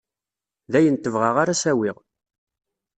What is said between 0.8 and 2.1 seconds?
tebɣa ara s-awiɣ.